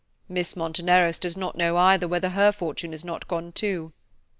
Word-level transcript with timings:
"Miss 0.27 0.55
Monteneros 0.55 1.19
does 1.19 1.37
not 1.37 1.55
know, 1.55 1.77
either, 1.77 2.07
whether 2.07 2.29
her 2.29 2.51
fortune 2.51 2.91
is 2.91 3.05
not 3.05 3.27
gone 3.27 3.51
too." 3.51 3.93